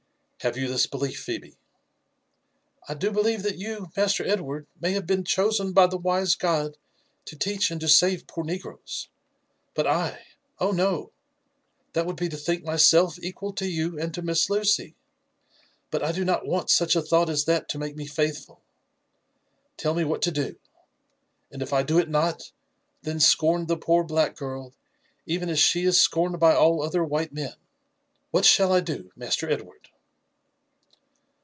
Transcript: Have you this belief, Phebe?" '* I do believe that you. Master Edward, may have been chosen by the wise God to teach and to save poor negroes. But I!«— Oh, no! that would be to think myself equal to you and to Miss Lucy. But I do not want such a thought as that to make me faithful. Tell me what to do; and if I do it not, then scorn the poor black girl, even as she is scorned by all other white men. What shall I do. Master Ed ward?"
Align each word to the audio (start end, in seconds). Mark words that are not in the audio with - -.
Have 0.41 0.57
you 0.57 0.67
this 0.67 0.87
belief, 0.87 1.19
Phebe?" 1.19 1.55
'* 2.21 2.87
I 2.89 2.95
do 2.95 3.11
believe 3.11 3.43
that 3.43 3.59
you. 3.59 3.91
Master 3.95 4.25
Edward, 4.25 4.65
may 4.81 4.93
have 4.93 5.05
been 5.05 5.23
chosen 5.23 5.71
by 5.71 5.85
the 5.85 5.99
wise 5.99 6.33
God 6.33 6.77
to 7.25 7.35
teach 7.35 7.69
and 7.69 7.79
to 7.79 7.87
save 7.87 8.25
poor 8.25 8.43
negroes. 8.43 9.07
But 9.75 9.85
I!«— 9.85 10.25
Oh, 10.59 10.71
no! 10.71 11.11
that 11.93 12.07
would 12.07 12.15
be 12.15 12.27
to 12.27 12.37
think 12.37 12.63
myself 12.63 13.19
equal 13.21 13.53
to 13.53 13.69
you 13.69 13.99
and 13.99 14.11
to 14.15 14.23
Miss 14.23 14.49
Lucy. 14.49 14.95
But 15.91 16.01
I 16.01 16.11
do 16.11 16.25
not 16.25 16.47
want 16.47 16.71
such 16.71 16.95
a 16.95 17.03
thought 17.03 17.29
as 17.29 17.45
that 17.45 17.69
to 17.69 17.77
make 17.77 17.95
me 17.95 18.07
faithful. 18.07 18.63
Tell 19.77 19.93
me 19.93 20.03
what 20.03 20.23
to 20.23 20.31
do; 20.31 20.55
and 21.51 21.61
if 21.61 21.71
I 21.71 21.83
do 21.83 21.99
it 21.99 22.09
not, 22.09 22.51
then 23.03 23.19
scorn 23.19 23.67
the 23.67 23.77
poor 23.77 24.03
black 24.03 24.35
girl, 24.37 24.73
even 25.27 25.49
as 25.49 25.59
she 25.59 25.83
is 25.83 26.01
scorned 26.01 26.39
by 26.39 26.55
all 26.55 26.81
other 26.81 27.03
white 27.03 27.31
men. 27.31 27.53
What 28.31 28.43
shall 28.45 28.73
I 28.73 28.79
do. 28.79 29.11
Master 29.15 29.47
Ed 29.47 29.61
ward?" 29.61 29.89